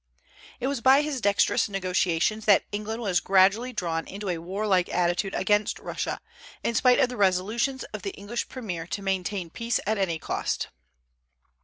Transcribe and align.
It 0.59 0.65
was 0.65 0.81
by 0.81 1.03
his 1.03 1.21
dexterous 1.21 1.69
negotiations 1.69 2.45
that 2.45 2.63
England 2.71 3.03
was 3.03 3.19
gradually 3.19 3.71
drawn 3.71 4.07
into 4.07 4.29
a 4.29 4.39
warlike 4.39 4.89
attitude 4.89 5.35
against 5.35 5.77
Russia, 5.77 6.19
in 6.63 6.73
spite 6.73 6.97
of 6.99 7.07
the 7.09 7.17
resolutions 7.17 7.83
of 7.93 8.01
the 8.01 8.09
English 8.15 8.49
premier 8.49 8.87
to 8.87 9.03
maintain 9.03 9.51
peace 9.51 9.79
at 9.85 9.99
any 9.99 10.17
cost. 10.17 10.69